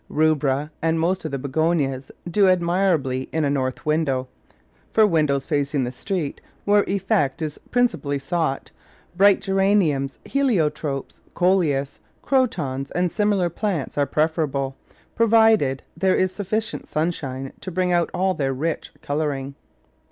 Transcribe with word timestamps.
Rubra 0.09 0.71
and 0.81 0.99
most 0.99 1.25
of 1.25 1.29
the 1.31 1.37
Begonias 1.37 2.09
do 2.27 2.47
admirably 2.47 3.29
in 3.31 3.45
a 3.45 3.51
north 3.51 3.85
window. 3.85 4.27
For 4.93 5.05
windows 5.05 5.45
facing 5.45 5.81
88 5.81 5.83
Digitized 5.83 5.83
by 5.83 5.89
Google 5.91 5.91
the 5.91 6.01
street, 6.01 6.41
where 6.65 6.83
effect 6.89 7.41
is 7.43 7.59
principally 7.69 8.17
sought, 8.17 8.71
bright 9.15 9.41
Geraniums, 9.41 10.17
Heliotropes, 10.25 11.21
Coleus, 11.35 11.99
Crotons, 12.23 12.89
and 12.89 13.11
simliar 13.11 13.53
plants 13.53 13.95
are 13.95 14.07
preferable, 14.07 14.75
provided 15.13 15.83
there 15.95 16.15
is 16.15 16.31
sufficient 16.31 16.87
sun 16.87 17.11
shine 17.11 17.53
to 17.61 17.69
bring 17.69 17.91
out 17.91 18.09
all 18.11 18.33
their 18.33 18.53
rich 18.55 18.91
colouring. 19.03 19.53